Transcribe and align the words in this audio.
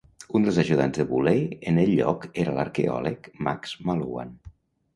Un 0.37 0.45
dels 0.45 0.55
ajudants 0.61 0.97
de 1.01 1.05
Woolley 1.11 1.43
en 1.73 1.77
el 1.83 1.93
lloc 2.01 2.27
era 2.45 2.57
l'arqueòleg 2.57 3.31
Max 3.49 3.79
Mallowan. 3.89 4.37